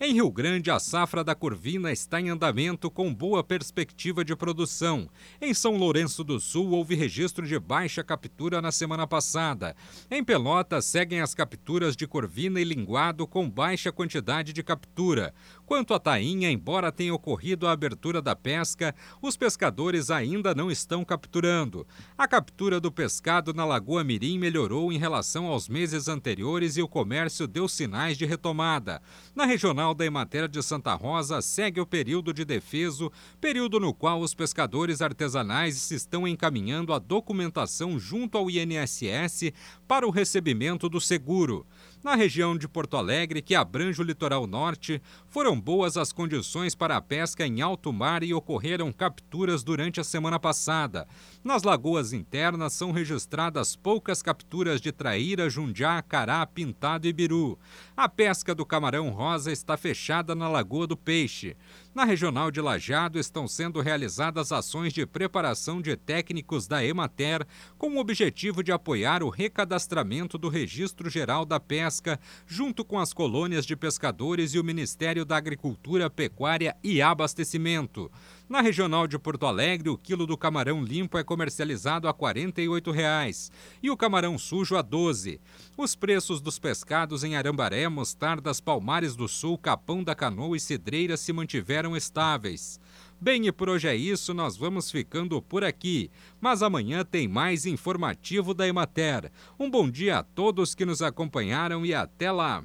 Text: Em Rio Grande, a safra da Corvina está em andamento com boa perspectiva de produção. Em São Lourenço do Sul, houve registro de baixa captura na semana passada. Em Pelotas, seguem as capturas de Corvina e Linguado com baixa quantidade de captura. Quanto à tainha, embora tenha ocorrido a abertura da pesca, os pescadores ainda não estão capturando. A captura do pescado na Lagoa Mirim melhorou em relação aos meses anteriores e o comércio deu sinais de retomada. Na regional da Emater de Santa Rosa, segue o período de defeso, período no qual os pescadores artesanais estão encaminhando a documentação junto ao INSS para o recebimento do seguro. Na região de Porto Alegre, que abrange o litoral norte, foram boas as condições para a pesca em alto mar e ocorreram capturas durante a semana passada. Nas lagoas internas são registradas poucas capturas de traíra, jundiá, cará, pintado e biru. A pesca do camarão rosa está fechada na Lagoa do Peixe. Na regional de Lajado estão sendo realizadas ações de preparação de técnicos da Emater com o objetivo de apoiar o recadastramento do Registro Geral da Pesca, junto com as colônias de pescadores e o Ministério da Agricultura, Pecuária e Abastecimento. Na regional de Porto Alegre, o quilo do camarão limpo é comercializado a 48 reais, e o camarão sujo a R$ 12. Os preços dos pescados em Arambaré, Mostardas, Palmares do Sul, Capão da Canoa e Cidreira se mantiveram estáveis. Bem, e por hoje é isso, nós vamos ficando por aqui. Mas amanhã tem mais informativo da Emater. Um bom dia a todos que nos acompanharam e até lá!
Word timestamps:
Em 0.00 0.14
Rio 0.14 0.30
Grande, 0.30 0.70
a 0.70 0.78
safra 0.78 1.24
da 1.24 1.34
Corvina 1.34 1.90
está 1.90 2.20
em 2.20 2.28
andamento 2.28 2.88
com 2.88 3.12
boa 3.12 3.42
perspectiva 3.42 4.24
de 4.24 4.36
produção. 4.36 5.10
Em 5.40 5.52
São 5.52 5.76
Lourenço 5.76 6.22
do 6.22 6.38
Sul, 6.38 6.70
houve 6.70 6.94
registro 6.94 7.44
de 7.44 7.58
baixa 7.58 8.04
captura 8.04 8.62
na 8.62 8.70
semana 8.70 9.08
passada. 9.08 9.74
Em 10.08 10.22
Pelotas, 10.22 10.84
seguem 10.84 11.20
as 11.20 11.34
capturas 11.34 11.96
de 11.96 12.06
Corvina 12.06 12.60
e 12.60 12.64
Linguado 12.64 13.26
com 13.26 13.50
baixa 13.50 13.90
quantidade 13.90 14.52
de 14.52 14.62
captura. 14.62 15.34
Quanto 15.66 15.92
à 15.92 15.98
tainha, 15.98 16.48
embora 16.48 16.92
tenha 16.92 17.12
ocorrido 17.12 17.66
a 17.66 17.72
abertura 17.72 18.22
da 18.22 18.36
pesca, 18.36 18.94
os 19.20 19.36
pescadores 19.36 20.12
ainda 20.12 20.54
não 20.54 20.70
estão 20.70 21.04
capturando. 21.04 21.84
A 22.16 22.28
captura 22.28 22.78
do 22.78 22.92
pescado 22.92 23.52
na 23.52 23.64
Lagoa 23.64 24.04
Mirim 24.04 24.38
melhorou 24.38 24.92
em 24.92 24.96
relação 24.96 25.46
aos 25.46 25.68
meses 25.68 26.06
anteriores 26.06 26.76
e 26.76 26.82
o 26.82 26.88
comércio 26.88 27.48
deu 27.48 27.66
sinais 27.66 28.16
de 28.16 28.24
retomada. 28.24 29.02
Na 29.34 29.44
regional 29.44 29.87
da 29.94 30.04
Emater 30.04 30.48
de 30.48 30.62
Santa 30.62 30.94
Rosa, 30.94 31.40
segue 31.42 31.80
o 31.80 31.86
período 31.86 32.32
de 32.32 32.44
defeso, 32.44 33.10
período 33.40 33.78
no 33.78 33.92
qual 33.92 34.20
os 34.20 34.34
pescadores 34.34 35.02
artesanais 35.02 35.90
estão 35.90 36.26
encaminhando 36.26 36.92
a 36.92 36.98
documentação 36.98 37.98
junto 37.98 38.38
ao 38.38 38.50
INSS 38.50 39.52
para 39.86 40.06
o 40.06 40.10
recebimento 40.10 40.88
do 40.88 41.00
seguro. 41.00 41.66
Na 42.02 42.14
região 42.14 42.56
de 42.56 42.68
Porto 42.68 42.96
Alegre, 42.96 43.42
que 43.42 43.56
abrange 43.56 44.00
o 44.00 44.04
litoral 44.04 44.46
norte, 44.46 45.02
foram 45.26 45.60
boas 45.60 45.96
as 45.96 46.12
condições 46.12 46.72
para 46.72 46.96
a 46.96 47.00
pesca 47.00 47.44
em 47.44 47.60
alto 47.60 47.92
mar 47.92 48.22
e 48.22 48.32
ocorreram 48.32 48.92
capturas 48.92 49.64
durante 49.64 49.98
a 50.00 50.04
semana 50.04 50.38
passada. 50.38 51.08
Nas 51.42 51.64
lagoas 51.64 52.12
internas 52.12 52.72
são 52.72 52.92
registradas 52.92 53.74
poucas 53.74 54.22
capturas 54.22 54.80
de 54.80 54.92
traíra, 54.92 55.50
jundiá, 55.50 56.00
cará, 56.00 56.46
pintado 56.46 57.08
e 57.08 57.12
biru. 57.12 57.58
A 57.96 58.08
pesca 58.08 58.54
do 58.54 58.64
camarão 58.64 59.10
rosa 59.10 59.50
está 59.50 59.76
fechada 59.76 60.36
na 60.36 60.48
Lagoa 60.48 60.86
do 60.86 60.96
Peixe. 60.96 61.56
Na 61.98 62.04
regional 62.04 62.48
de 62.48 62.60
Lajado 62.60 63.18
estão 63.18 63.48
sendo 63.48 63.80
realizadas 63.80 64.52
ações 64.52 64.92
de 64.92 65.04
preparação 65.04 65.82
de 65.82 65.96
técnicos 65.96 66.68
da 66.68 66.84
Emater 66.84 67.44
com 67.76 67.90
o 67.90 67.98
objetivo 67.98 68.62
de 68.62 68.70
apoiar 68.70 69.20
o 69.20 69.28
recadastramento 69.28 70.38
do 70.38 70.48
Registro 70.48 71.10
Geral 71.10 71.44
da 71.44 71.58
Pesca, 71.58 72.20
junto 72.46 72.84
com 72.84 73.00
as 73.00 73.12
colônias 73.12 73.66
de 73.66 73.74
pescadores 73.74 74.54
e 74.54 74.60
o 74.60 74.64
Ministério 74.64 75.24
da 75.24 75.36
Agricultura, 75.36 76.08
Pecuária 76.08 76.76
e 76.84 77.02
Abastecimento. 77.02 78.08
Na 78.48 78.62
regional 78.62 79.06
de 79.06 79.18
Porto 79.18 79.44
Alegre, 79.44 79.90
o 79.90 79.98
quilo 79.98 80.26
do 80.26 80.34
camarão 80.34 80.82
limpo 80.82 81.18
é 81.18 81.22
comercializado 81.22 82.08
a 82.08 82.14
48 82.14 82.90
reais, 82.90 83.52
e 83.82 83.90
o 83.90 83.96
camarão 83.96 84.38
sujo 84.38 84.74
a 84.74 84.78
R$ 84.78 84.84
12. 84.84 85.38
Os 85.76 85.94
preços 85.94 86.40
dos 86.40 86.58
pescados 86.58 87.22
em 87.22 87.36
Arambaré, 87.36 87.86
Mostardas, 87.90 88.58
Palmares 88.58 89.14
do 89.14 89.28
Sul, 89.28 89.58
Capão 89.58 90.02
da 90.02 90.14
Canoa 90.14 90.56
e 90.56 90.60
Cidreira 90.60 91.18
se 91.18 91.30
mantiveram 91.30 91.94
estáveis. 91.94 92.80
Bem, 93.20 93.46
e 93.46 93.52
por 93.52 93.68
hoje 93.68 93.86
é 93.86 93.94
isso, 93.94 94.32
nós 94.32 94.56
vamos 94.56 94.90
ficando 94.90 95.42
por 95.42 95.62
aqui. 95.62 96.10
Mas 96.40 96.62
amanhã 96.62 97.04
tem 97.04 97.28
mais 97.28 97.66
informativo 97.66 98.54
da 98.54 98.66
Emater. 98.66 99.30
Um 99.60 99.68
bom 99.68 99.90
dia 99.90 100.20
a 100.20 100.22
todos 100.22 100.74
que 100.74 100.86
nos 100.86 101.02
acompanharam 101.02 101.84
e 101.84 101.92
até 101.92 102.32
lá! 102.32 102.64